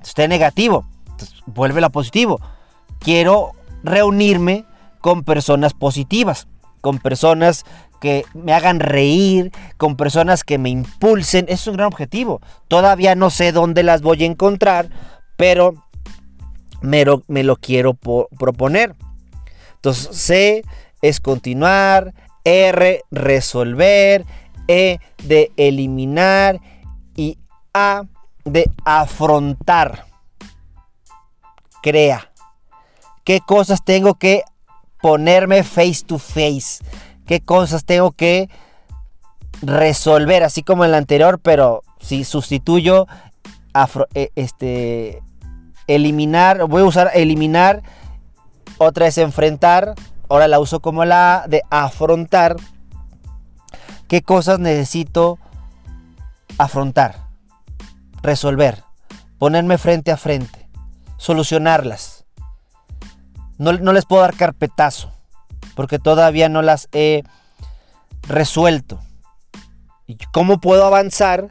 Esté 0.02 0.28
negativo. 0.28 0.86
Vuélvelo 1.44 1.88
a 1.88 1.90
positivo. 1.90 2.40
Quiero 3.00 3.52
reunirme 3.84 4.64
con 5.02 5.24
personas 5.24 5.74
positivas, 5.74 6.48
con 6.80 6.98
personas 6.98 7.64
que 8.00 8.24
me 8.34 8.54
hagan 8.54 8.80
reír, 8.80 9.52
con 9.76 9.96
personas 9.96 10.42
que 10.42 10.58
me 10.58 10.70
impulsen. 10.70 11.44
Es 11.48 11.66
un 11.66 11.74
gran 11.74 11.88
objetivo. 11.88 12.40
Todavía 12.68 13.14
no 13.14 13.28
sé 13.28 13.52
dónde 13.52 13.82
las 13.82 14.00
voy 14.00 14.22
a 14.22 14.26
encontrar, 14.26 14.88
pero 15.36 15.74
me 16.80 17.04
lo, 17.04 17.56
quiero 17.56 17.94
proponer. 17.94 18.96
Entonces, 19.74 20.16
C 20.16 20.62
es 21.00 21.20
continuar, 21.20 22.14
R, 22.44 23.02
resolver, 23.10 24.24
E, 24.66 24.98
de 25.24 25.52
eliminar 25.56 26.60
y 27.16 27.38
A, 27.74 28.04
de 28.44 28.70
afrontar. 28.84 30.06
Crea. 31.82 32.32
¿Qué 33.24 33.40
cosas 33.40 33.84
tengo 33.84 34.14
que 34.14 34.42
ponerme 35.02 35.62
face 35.64 36.04
to 36.06 36.18
face? 36.18 36.78
qué 37.26 37.40
cosas 37.40 37.84
tengo 37.84 38.12
que 38.12 38.50
resolver, 39.62 40.42
así 40.42 40.62
como 40.62 40.84
en 40.84 40.90
la 40.90 40.98
anterior, 40.98 41.38
pero 41.40 41.82
si 42.00 42.24
sustituyo 42.24 43.06
eh, 44.14 44.30
este 44.34 45.22
eliminar, 45.86 46.66
voy 46.66 46.82
a 46.82 46.84
usar 46.84 47.10
eliminar, 47.14 47.82
otra 48.78 49.06
es 49.06 49.18
enfrentar, 49.18 49.94
ahora 50.28 50.48
la 50.48 50.60
uso 50.60 50.80
como 50.80 51.04
la 51.04 51.46
de 51.48 51.62
afrontar. 51.70 52.56
¿Qué 54.08 54.20
cosas 54.20 54.58
necesito 54.58 55.38
afrontar? 56.58 57.16
Resolver, 58.22 58.84
ponerme 59.38 59.78
frente 59.78 60.12
a 60.12 60.16
frente, 60.16 60.68
solucionarlas. 61.16 62.11
No, 63.62 63.72
no 63.74 63.92
les 63.92 64.06
puedo 64.06 64.22
dar 64.22 64.34
carpetazo 64.34 65.12
porque 65.76 66.00
todavía 66.00 66.48
no 66.48 66.62
las 66.62 66.88
he 66.90 67.22
resuelto. 68.26 68.98
¿Y 70.08 70.16
cómo 70.32 70.60
puedo 70.60 70.84
avanzar 70.84 71.46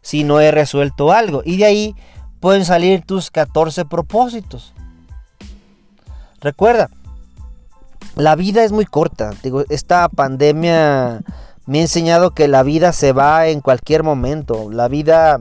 si 0.00 0.22
no 0.22 0.40
he 0.40 0.52
resuelto 0.52 1.10
algo? 1.10 1.42
Y 1.44 1.56
de 1.56 1.64
ahí 1.64 1.94
pueden 2.38 2.64
salir 2.64 3.04
tus 3.04 3.32
14 3.32 3.84
propósitos. 3.84 4.74
Recuerda, 6.40 6.88
la 8.14 8.36
vida 8.36 8.62
es 8.62 8.70
muy 8.70 8.86
corta. 8.86 9.32
Digo, 9.42 9.64
esta 9.68 10.08
pandemia 10.08 11.22
me 11.66 11.78
ha 11.78 11.82
enseñado 11.82 12.30
que 12.30 12.46
la 12.46 12.62
vida 12.62 12.92
se 12.92 13.12
va 13.12 13.48
en 13.48 13.60
cualquier 13.60 14.04
momento. 14.04 14.70
La 14.70 14.86
vida... 14.86 15.40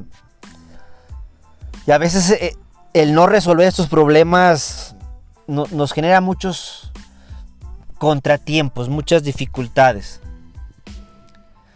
Y 1.86 1.92
a 1.92 2.00
veces 2.00 2.32
eh, 2.32 2.58
el 2.94 3.14
no 3.14 3.28
resolver 3.28 3.68
estos 3.68 3.90
problemas 3.90 4.95
nos 5.48 5.94
genera 5.94 6.22
muchos 6.22 6.92
contratiempos, 7.98 8.90
muchas 8.90 9.24
dificultades. 9.24 10.22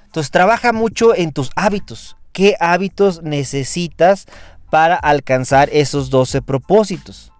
Entonces 0.06 0.32
trabaja 0.32 0.74
mucho 0.74 1.16
en 1.16 1.32
tus 1.32 1.52
hábitos. 1.56 2.18
¿Qué 2.32 2.56
hábitos 2.60 3.22
necesitas 3.22 4.26
para 4.70 4.96
alcanzar 4.96 5.70
esos 5.72 6.10
12 6.10 6.42
propósitos? 6.42 7.32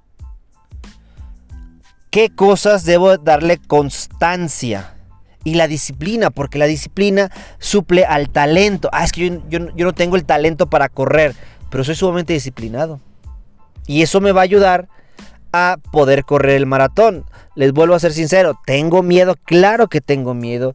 ¿Qué 2.10 2.30
cosas 2.30 2.86
debo 2.86 3.18
darle 3.18 3.58
constancia? 3.58 4.96
Y 5.44 5.56
la 5.56 5.68
disciplina, 5.68 6.32
porque 6.32 6.60
la 6.60 6.66
disciplina 6.66 7.32
suple 7.60 8.06
al 8.06 8.30
talento. 8.30 8.90
Ah, 8.92 9.04
es 9.04 9.12
que 9.12 9.42
yo, 9.50 9.60
yo 9.76 9.86
no 9.86 9.94
tengo 9.94 10.16
el 10.16 10.26
talento 10.26 10.70
para 10.70 10.90
correr, 10.90 11.36
pero 11.70 11.84
soy 11.84 11.96
sumamente 11.96 12.34
disciplinado. 12.34 13.00
Y 13.88 14.02
eso 14.02 14.22
me 14.22 14.32
va 14.32 14.42
a 14.42 14.44
ayudar 14.44 14.90
a 15.52 15.78
poder 15.92 16.26
correr 16.26 16.56
el 16.56 16.66
maratón. 16.66 17.26
Les 17.56 17.72
vuelvo 17.72 17.96
a 17.96 18.00
ser 18.00 18.14
sincero, 18.14 18.60
tengo 18.66 19.04
miedo, 19.04 19.36
claro 19.46 19.88
que 19.88 20.02
tengo 20.02 20.34
miedo. 20.34 20.74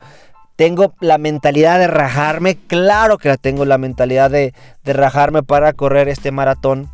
Tengo 0.56 0.94
la 1.00 1.18
mentalidad 1.18 1.78
de 1.78 1.88
rajarme, 1.88 2.56
claro 2.56 3.18
que 3.18 3.28
la 3.28 3.36
tengo 3.36 3.64
la 3.64 3.78
mentalidad 3.78 4.30
de, 4.30 4.54
rajarme 4.84 5.42
para 5.42 5.72
correr 5.72 6.08
este 6.08 6.30
maratón. 6.30 6.90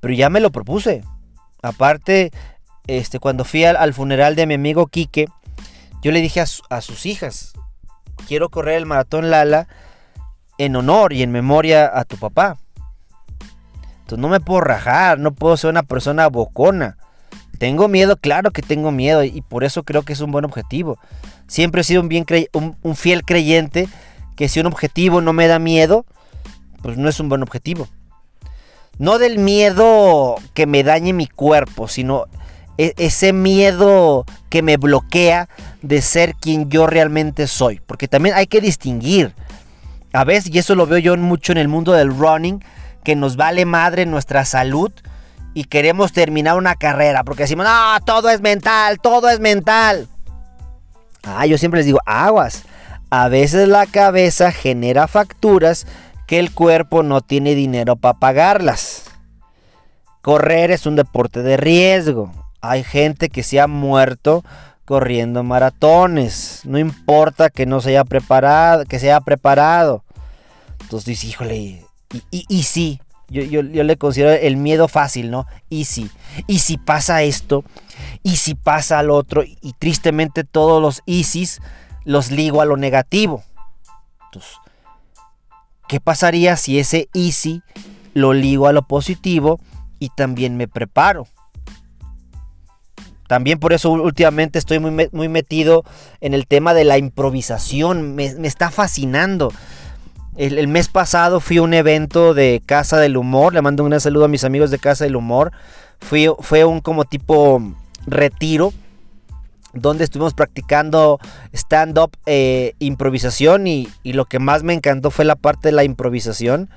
Pero 0.00 0.14
ya 0.14 0.28
me 0.28 0.40
lo 0.40 0.50
propuse. 0.50 1.04
Aparte, 1.62 2.30
este, 2.86 3.18
cuando 3.18 3.44
fui 3.44 3.64
al, 3.64 3.94
funeral 3.94 4.36
de 4.36 4.46
mi 4.46 4.54
amigo 4.54 4.88
Quique, 4.88 5.26
yo 6.02 6.12
le 6.12 6.20
dije 6.20 6.40
a 6.40 6.80
sus 6.80 7.06
hijas, 7.06 7.52
quiero 8.26 8.50
correr 8.50 8.76
el 8.76 8.86
maratón 8.86 9.30
Lala 9.30 9.68
en 10.58 10.76
honor 10.76 11.12
y 11.12 11.22
en 11.22 11.30
memoria 11.30 11.90
a 11.92 12.04
tu 12.04 12.16
papá 12.16 12.58
no 14.16 14.28
me 14.28 14.40
puedo 14.40 14.60
rajar, 14.60 15.18
no 15.18 15.32
puedo 15.32 15.56
ser 15.56 15.70
una 15.70 15.82
persona 15.82 16.28
bocona. 16.28 16.96
Tengo 17.58 17.88
miedo, 17.88 18.16
claro 18.16 18.50
que 18.50 18.62
tengo 18.62 18.90
miedo 18.90 19.22
y 19.24 19.40
por 19.40 19.64
eso 19.64 19.84
creo 19.84 20.02
que 20.02 20.12
es 20.12 20.20
un 20.20 20.32
buen 20.32 20.44
objetivo. 20.44 20.98
Siempre 21.46 21.82
he 21.82 21.84
sido 21.84 22.00
un, 22.02 22.08
bien 22.08 22.26
un, 22.52 22.96
fiel 22.96 23.24
creyente 23.24 23.88
que 24.36 24.48
si 24.48 24.60
un 24.60 24.66
objetivo 24.66 25.20
no 25.20 25.32
me 25.32 25.46
da 25.46 25.58
miedo, 25.58 26.04
pues 26.82 26.96
no 26.96 27.08
es 27.08 27.20
un 27.20 27.28
buen 27.28 27.42
objetivo. 27.42 27.88
No 28.98 29.18
del 29.18 29.38
miedo 29.38 30.36
que 30.54 30.66
me 30.66 30.82
dañe 30.82 31.12
mi 31.12 31.26
cuerpo, 31.26 31.88
sino 31.88 32.26
e, 32.78 32.94
ese 32.96 33.32
miedo 33.32 34.24
que 34.48 34.62
me 34.62 34.76
bloquea 34.76 35.48
de 35.82 36.02
ser 36.02 36.34
quien 36.34 36.68
yo 36.68 36.86
realmente 36.86 37.46
soy. 37.46 37.80
Porque 37.86 38.08
también 38.08 38.34
hay 38.34 38.46
que 38.46 38.60
distinguir. 38.60 39.34
A 40.12 40.24
veces, 40.24 40.54
y 40.54 40.58
eso 40.58 40.74
lo 40.74 40.86
veo 40.86 40.98
yo 40.98 41.16
mucho 41.16 41.52
en 41.52 41.58
el 41.58 41.68
mundo 41.68 41.92
del 41.92 42.14
running, 42.16 42.62
que 43.04 43.16
nos 43.16 43.36
vale 43.36 43.64
madre 43.64 44.06
nuestra 44.06 44.44
salud 44.44 44.92
y 45.54 45.64
queremos 45.64 46.12
terminar 46.12 46.56
una 46.56 46.76
carrera 46.76 47.24
porque 47.24 47.44
decimos, 47.44 47.66
no, 47.66 48.00
todo 48.04 48.30
es 48.30 48.40
mental, 48.40 48.98
todo 49.00 49.28
es 49.28 49.40
mental. 49.40 50.08
Ah, 51.22 51.46
yo 51.46 51.58
siempre 51.58 51.78
les 51.78 51.86
digo, 51.86 52.00
aguas. 52.06 52.64
A 53.10 53.28
veces 53.28 53.68
la 53.68 53.86
cabeza 53.86 54.52
genera 54.52 55.06
facturas 55.06 55.86
que 56.26 56.38
el 56.38 56.52
cuerpo 56.52 57.02
no 57.02 57.20
tiene 57.20 57.54
dinero 57.54 57.96
para 57.96 58.18
pagarlas. 58.18 59.04
Correr 60.22 60.70
es 60.70 60.86
un 60.86 60.96
deporte 60.96 61.42
de 61.42 61.56
riesgo. 61.56 62.32
Hay 62.60 62.84
gente 62.84 63.28
que 63.28 63.42
se 63.42 63.60
ha 63.60 63.66
muerto 63.66 64.44
corriendo 64.84 65.42
maratones. 65.42 66.62
No 66.64 66.78
importa 66.78 67.50
que 67.50 67.66
no 67.66 67.80
se 67.80 67.90
haya 67.90 68.04
preparado, 68.04 68.84
que 68.86 68.98
se 68.98 69.10
haya 69.10 69.20
preparado. 69.20 70.04
Entonces 70.80 71.06
dices, 71.06 71.30
híjole, 71.30 71.84
y, 72.30 72.62
sí, 72.62 73.00
yo, 73.28 73.42
yo, 73.42 73.62
le 73.62 73.96
considero 73.96 74.30
el 74.30 74.56
miedo 74.56 74.88
fácil, 74.88 75.30
¿no? 75.30 75.46
Y 75.68 75.84
sí. 75.84 76.10
Y 76.46 76.58
si 76.58 76.76
pasa 76.76 77.22
esto, 77.22 77.64
y 78.22 78.36
si 78.36 78.54
pasa 78.54 78.98
al 78.98 79.10
otro, 79.10 79.42
y 79.44 79.72
tristemente 79.78 80.44
todos 80.44 80.82
los 80.82 81.02
ISIS 81.06 81.60
los 82.04 82.30
ligo 82.30 82.60
a 82.60 82.64
lo 82.64 82.76
negativo. 82.76 83.42
Entonces, 84.26 84.56
¿qué 85.88 86.00
pasaría 86.00 86.56
si 86.56 86.78
ese 86.78 87.08
easy 87.14 87.62
lo 88.14 88.32
ligo 88.32 88.66
a 88.66 88.72
lo 88.72 88.82
positivo 88.82 89.60
y 89.98 90.10
también 90.10 90.56
me 90.56 90.68
preparo? 90.68 91.26
También 93.32 93.58
por 93.58 93.72
eso 93.72 93.90
últimamente 93.90 94.58
estoy 94.58 94.78
muy, 94.78 95.08
muy 95.10 95.28
metido 95.30 95.84
en 96.20 96.34
el 96.34 96.46
tema 96.46 96.74
de 96.74 96.84
la 96.84 96.98
improvisación. 96.98 98.14
Me, 98.14 98.26
está 98.26 98.70
fascinando. 98.70 99.50
El, 100.36 100.66
mes 100.68 100.88
pasado 100.88 101.40
fui 101.40 101.58
a 101.58 101.62
un 101.62 101.74
evento 101.74 102.32
de 102.32 102.62
Casa 102.64 102.98
del 102.98 103.16
Humor. 103.16 103.52
Le 103.52 103.60
mando 103.60 103.84
un 103.84 104.00
saludo 104.00 104.24
a 104.24 104.28
mis 104.28 104.44
amigos 104.44 104.70
de 104.70 104.78
Casa 104.78 105.04
del 105.04 105.16
Humor. 105.16 105.52
Fui, 106.00 106.28
fue 106.40 106.64
un 106.64 106.80
como 106.80 107.04
tipo 107.04 107.60
retiro 108.06 108.72
donde 109.74 110.04
estuvimos 110.04 110.34
practicando 110.34 111.18
stand-up, 111.52 112.10
eh, 112.26 112.74
improvisación 112.78 113.66
y, 113.66 113.88
y, 114.02 114.12
lo 114.12 114.26
que 114.26 114.38
más 114.38 114.62
me 114.62 114.74
encantó 114.74 115.10
fue 115.10 115.24
la 115.24 115.36
parte 115.36 115.68
de 115.68 115.72
la 115.72 115.84
improvisación. 115.84 116.68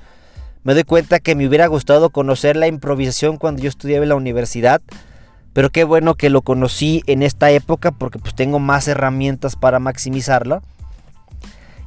Me 0.62 0.74
doy 0.74 0.84
cuenta 0.84 1.20
que 1.20 1.34
me 1.34 1.46
hubiera 1.46 1.66
gustado 1.66 2.10
conocer 2.10 2.56
la 2.56 2.66
improvisación 2.66 3.36
cuando 3.36 3.62
yo 3.62 3.68
estudiaba 3.68 4.04
en 4.04 4.08
la 4.10 4.16
universidad. 4.16 4.80
Pero 5.52 5.70
qué 5.70 5.84
bueno 5.84 6.16
que 6.16 6.28
lo 6.28 6.42
conocí 6.42 7.02
en 7.06 7.22
esta 7.22 7.50
época 7.50 7.90
porque 7.90 8.18
pues 8.18 8.34
tengo 8.34 8.58
más 8.58 8.88
herramientas 8.88 9.56
para 9.56 9.78
maximizarla. 9.78 10.60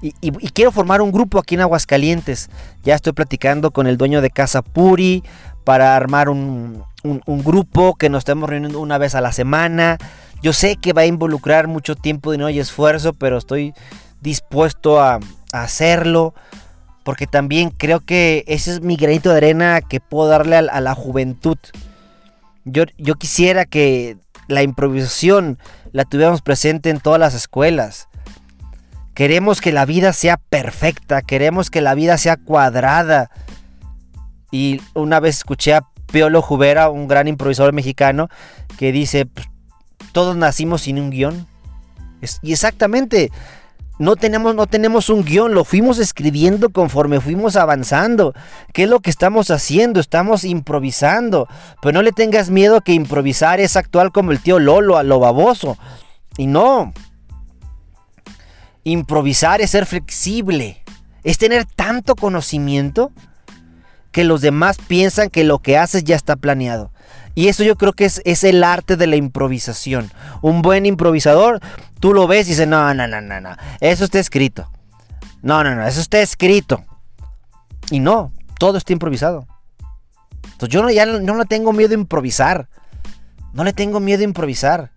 Y, 0.01 0.11
quiero 0.51 0.71
formar 0.71 1.01
un 1.01 1.11
grupo 1.11 1.39
aquí 1.39 1.55
en 1.55 1.61
Aguascalientes. 1.61 2.49
Ya 2.83 2.95
estoy 2.95 3.13
platicando 3.13 3.71
con 3.71 3.87
el 3.87 3.97
dueño 3.97 4.21
de 4.21 4.29
Casa 4.29 4.61
Puri 4.61 5.23
para 5.63 5.95
armar 5.95 6.29
un, 6.29 6.83
grupo 7.27 7.95
que 7.95 8.09
nos 8.09 8.19
estemos 8.19 8.49
reuniendo 8.49 8.79
una 8.79 8.97
vez 8.97 9.15
a 9.15 9.21
la 9.21 9.31
semana. 9.31 9.97
Yo 10.41 10.53
sé 10.53 10.77
que 10.77 10.93
va 10.93 11.01
a 11.01 11.05
involucrar 11.05 11.67
mucho 11.67 11.95
tiempo, 11.95 12.31
dinero 12.31 12.49
y 12.49 12.59
esfuerzo, 12.59 13.13
pero 13.13 13.37
estoy 13.37 13.73
dispuesto 14.21 15.01
a, 15.01 15.19
hacerlo. 15.51 16.33
Porque 17.03 17.27
también 17.27 17.71
creo 17.71 18.01
que 18.01 18.43
ese 18.47 18.71
es 18.71 18.81
mi 18.81 18.95
granito 18.95 19.31
de 19.31 19.37
arena 19.37 19.81
que 19.81 19.99
puedo 19.99 20.29
darle 20.29 20.57
a 20.57 20.81
la 20.81 20.95
juventud. 20.95 21.57
Yo, 22.65 23.15
quisiera 23.15 23.65
que 23.65 24.17
la 24.47 24.63
improvisación 24.63 25.57
la 25.91 26.05
tuviéramos 26.05 26.41
presente 26.41 26.89
en 26.89 26.99
todas 26.99 27.19
las 27.19 27.33
escuelas. 27.33 28.08
Queremos 29.19 29.59
que 29.59 29.73
la 29.73 29.85
vida 29.85 30.13
sea 30.13 30.37
perfecta, 30.37 31.21
queremos 31.21 31.69
que 31.69 31.81
la 31.81 31.93
vida 31.93 32.17
sea 32.17 32.37
cuadrada. 32.37 33.29
Y 34.49 34.79
una 34.93 35.19
vez 35.19 35.39
escuché 35.39 35.73
a 35.73 35.89
Piolo 36.09 36.41
Jubera, 36.41 36.89
un 36.89 37.09
gran 37.09 37.27
improvisador 37.27 37.73
mexicano, 37.73 38.29
que 38.77 38.93
dice, 38.93 39.25
pues, 39.25 39.45
todos 40.13 40.37
nacimos 40.37 40.83
sin 40.83 41.01
un 41.01 41.09
guion. 41.09 41.47
y 42.41 42.53
exactamente, 42.53 43.29
no 43.97 44.15
tenemos, 44.15 44.55
no 44.55 44.67
tenemos 44.67 45.09
un 45.09 45.25
guion, 45.25 45.53
lo 45.53 45.65
fuimos 45.65 45.99
escribiendo 45.99 46.69
conforme 46.69 47.19
fuimos 47.19 47.57
avanzando. 47.57 48.33
¿Qué 48.71 48.83
es 48.83 48.89
lo 48.89 49.01
que 49.01 49.09
estamos 49.09 49.51
haciendo? 49.51 49.99
Estamos 49.99 50.45
improvisando. 50.45 51.49
Pero 51.81 51.91
no 51.91 52.03
le 52.03 52.13
tengas 52.13 52.51
miedo 52.51 52.79
que 52.79 52.93
improvisar 52.93 53.59
es 53.59 53.75
actual 53.75 54.13
como 54.13 54.31
el 54.31 54.39
tío 54.39 54.59
Lolo, 54.59 54.95
a 54.95 55.03
lo 55.03 55.19
baboso. 55.19 55.77
Y 56.37 56.47
no. 56.47 56.93
Improvisar 58.89 59.61
es 59.61 59.69
ser 59.69 59.85
flexible. 59.85 60.83
Es 61.23 61.37
tener 61.37 61.65
tanto 61.65 62.15
conocimiento 62.15 63.11
que 64.11 64.23
los 64.23 64.41
demás 64.41 64.77
piensan 64.87 65.29
que 65.29 65.43
lo 65.43 65.59
que 65.59 65.77
haces 65.77 66.03
ya 66.03 66.15
está 66.15 66.35
planeado. 66.35 66.91
Y 67.35 67.49
eso 67.49 67.63
yo 67.63 67.75
creo 67.75 67.93
que 67.93 68.05
es, 68.05 68.19
es, 68.25 68.43
el 68.43 68.63
arte 68.63 68.97
de 68.97 69.05
la 69.05 69.15
improvisación. 69.15 70.09
Un 70.41 70.63
buen 70.63 70.87
improvisador, 70.87 71.59
tú 71.99 72.13
lo 72.13 72.25
ves 72.25 72.47
y 72.47 72.51
dices, 72.51 72.67
no, 72.67 72.93
no, 72.95 73.07
no, 73.07 73.21
no, 73.21 73.39
no, 73.39 73.55
eso 73.79 74.05
está 74.05 74.19
escrito. 74.19 74.71
No, 75.43 75.63
no, 75.63 75.75
no, 75.75 75.87
eso 75.87 76.01
está 76.01 76.19
escrito. 76.19 76.83
Y 77.91 77.99
no, 77.99 78.31
todo 78.57 78.79
está 78.79 78.91
improvisado. 78.91 79.47
Entonces 80.43 80.69
yo 80.69 80.81
no, 80.81 80.89
ya 80.89 81.05
no, 81.05 81.19
no 81.19 81.37
le 81.37 81.45
tengo 81.45 81.73
miedo 81.73 81.91
a 81.91 81.99
improvisar. 81.99 82.67
No 83.53 83.63
le 83.63 83.73
tengo 83.73 83.99
miedo 83.99 84.21
a 84.21 84.25
improvisar. 84.25 84.91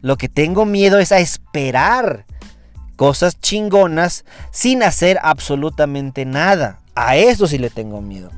Lo 0.00 0.16
que 0.16 0.30
tengo 0.30 0.64
miedo 0.64 0.98
es 0.98 1.12
a 1.12 1.18
esperar 1.18 2.24
cosas 2.96 3.40
chingonas 3.40 4.24
sin 4.50 4.82
hacer 4.82 5.18
absolutamente 5.22 6.24
nada. 6.24 6.78
A 6.94 7.16
eso 7.16 7.46
sí 7.46 7.58
le 7.58 7.70
tengo 7.70 8.00
miedo. 8.00 8.30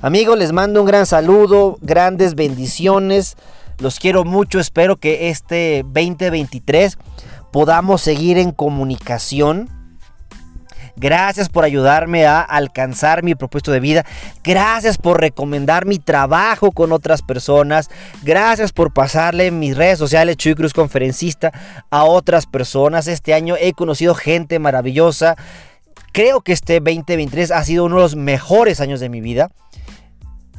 Amigos, 0.00 0.38
les 0.38 0.52
mando 0.52 0.80
un 0.80 0.86
gran 0.86 1.06
saludo, 1.06 1.78
grandes 1.80 2.34
bendiciones. 2.34 3.36
Los 3.78 3.98
quiero 3.98 4.24
mucho. 4.24 4.60
Espero 4.60 4.96
que 4.96 5.30
este 5.30 5.82
2023 5.84 6.98
podamos 7.52 8.02
seguir 8.02 8.38
en 8.38 8.52
comunicación. 8.52 9.68
Gracias 10.98 11.48
por 11.48 11.64
ayudarme 11.64 12.26
a 12.26 12.40
alcanzar 12.40 13.22
mi 13.22 13.36
propósito 13.36 13.70
de 13.70 13.78
vida. 13.78 14.04
Gracias 14.42 14.98
por 14.98 15.20
recomendar 15.20 15.86
mi 15.86 15.98
trabajo 15.98 16.72
con 16.72 16.92
otras 16.92 17.22
personas. 17.22 17.88
Gracias 18.22 18.72
por 18.72 18.92
pasarle 18.92 19.52
mis 19.52 19.76
redes 19.76 19.98
sociales 19.98 20.36
Chuy 20.36 20.56
Cruz 20.56 20.72
Conferencista 20.72 21.52
a 21.90 22.02
otras 22.02 22.46
personas. 22.46 23.06
Este 23.06 23.32
año 23.32 23.54
he 23.60 23.72
conocido 23.74 24.16
gente 24.16 24.58
maravillosa. 24.58 25.36
Creo 26.12 26.40
que 26.40 26.52
este 26.52 26.80
2023 26.80 27.52
ha 27.52 27.62
sido 27.62 27.84
uno 27.84 27.96
de 27.96 28.02
los 28.02 28.16
mejores 28.16 28.80
años 28.80 28.98
de 28.98 29.08
mi 29.08 29.20
vida. 29.20 29.50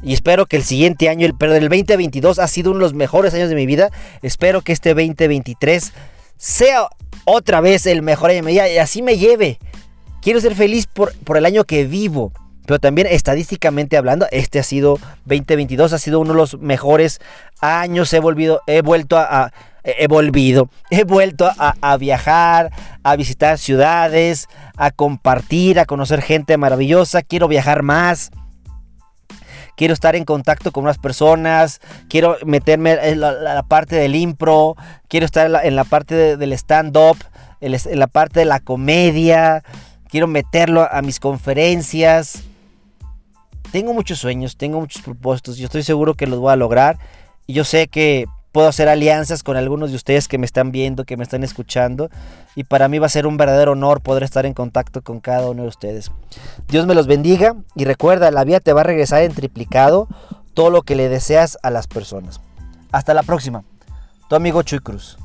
Y 0.02 0.14
espero 0.14 0.46
que 0.46 0.56
el 0.56 0.62
siguiente 0.62 1.10
año, 1.10 1.26
el, 1.26 1.34
pero 1.34 1.54
el 1.54 1.68
2022 1.68 2.38
ha 2.38 2.48
sido 2.48 2.70
uno 2.70 2.78
de 2.78 2.84
los 2.84 2.94
mejores 2.94 3.34
años 3.34 3.50
de 3.50 3.54
mi 3.54 3.66
vida. 3.66 3.90
Espero 4.22 4.62
que 4.62 4.72
este 4.72 4.94
2023 4.94 5.92
sea 6.38 6.88
otra 7.26 7.60
vez 7.60 7.84
el 7.84 8.00
mejor 8.00 8.30
año 8.30 8.36
de 8.36 8.46
mi 8.46 8.52
vida 8.52 8.70
y 8.70 8.78
así 8.78 9.02
me 9.02 9.18
lleve. 9.18 9.58
Quiero 10.20 10.40
ser 10.40 10.54
feliz 10.54 10.86
por, 10.86 11.14
por 11.18 11.36
el 11.36 11.46
año 11.46 11.64
que 11.64 11.84
vivo. 11.84 12.32
Pero 12.66 12.78
también 12.78 13.08
estadísticamente 13.10 13.96
hablando, 13.96 14.28
este 14.30 14.60
ha 14.60 14.62
sido 14.62 14.98
2022, 15.24 15.92
ha 15.92 15.98
sido 15.98 16.20
uno 16.20 16.34
de 16.34 16.36
los 16.36 16.60
mejores 16.60 17.20
años. 17.60 18.12
He, 18.12 18.20
volvido, 18.20 18.60
he 18.68 18.82
vuelto 18.82 19.18
a, 19.18 19.50
he 19.82 20.06
volvido, 20.06 20.70
he 20.90 21.02
vuelto 21.02 21.50
a, 21.58 21.96
viajar, 21.96 22.70
a 23.02 23.16
visitar 23.16 23.58
ciudades, 23.58 24.46
a 24.76 24.92
compartir, 24.92 25.80
a 25.80 25.84
conocer 25.84 26.22
gente 26.22 26.56
maravillosa. 26.56 27.22
Quiero 27.22 27.48
viajar 27.48 27.82
más 27.82 28.30
quiero 29.76 29.94
estar 29.94 30.14
en 30.14 30.26
contacto 30.26 30.72
con 30.72 30.84
unas 30.84 30.98
personas, 30.98 31.80
quiero 32.10 32.36
meterme 32.44 32.98
en 33.02 33.18
la, 33.18 33.64
parte 33.66 33.96
del 33.96 34.14
impro, 34.14 34.76
quiero 35.08 35.24
estar 35.24 35.64
en 35.64 35.74
la, 35.74 35.84
parte 35.84 36.36
del 36.36 36.52
stand-up, 36.52 37.16
en 37.62 37.98
la 37.98 38.06
parte 38.06 38.40
de 38.40 38.44
la 38.44 38.60
comedia, 38.60 39.64
quiero 40.10 40.26
meterlo 40.26 40.86
a 40.90 41.02
mis 41.02 41.20
conferencias. 41.20 42.42
Tengo 43.72 43.94
muchos 43.94 44.18
sueños, 44.18 44.56
tengo 44.56 44.80
muchos 44.80 45.02
propósitos, 45.02 45.56
yo 45.56 45.66
estoy 45.66 45.82
seguro 45.82 46.14
que 46.14 46.26
los 46.26 46.40
voy 46.40 46.52
a 46.52 46.56
lograr 46.56 46.98
y 47.46 47.54
yo 47.54 47.64
sé 47.64 47.86
que 47.86 48.26
puedo 48.52 48.68
hacer 48.68 48.88
alianzas 48.88 49.42
con 49.44 49.56
algunos 49.56 49.90
de 49.90 49.96
ustedes 49.96 50.26
que 50.26 50.38
me 50.38 50.46
están 50.46 50.72
viendo, 50.72 51.04
que 51.04 51.16
me 51.16 51.22
están 51.22 51.44
escuchando. 51.44 52.10
Y 52.56 52.64
para 52.64 52.88
mí 52.88 52.98
va 52.98 53.06
a 53.06 53.10
ser 53.10 53.26
un 53.26 53.36
verdadero 53.36 53.72
honor 53.72 54.00
poder 54.00 54.24
estar 54.24 54.44
en 54.44 54.54
contacto 54.54 55.02
con 55.02 55.20
cada 55.20 55.48
uno 55.48 55.62
de 55.62 55.68
ustedes. 55.68 56.10
Dios 56.68 56.86
me 56.86 56.94
los 56.94 57.06
bendiga 57.06 57.54
y 57.76 57.84
recuerda, 57.84 58.30
la 58.32 58.44
vida 58.44 58.60
te 58.60 58.72
va 58.72 58.80
a 58.80 58.84
regresar 58.84 59.22
en 59.22 59.34
triplicado 59.34 60.08
todo 60.54 60.70
lo 60.70 60.82
que 60.82 60.96
le 60.96 61.08
deseas 61.08 61.58
a 61.62 61.70
las 61.70 61.86
personas. 61.86 62.40
Hasta 62.90 63.14
la 63.14 63.22
próxima. 63.22 63.62
Tu 64.28 64.34
amigo 64.34 64.62
Chuy 64.62 64.80
Cruz. 64.80 65.16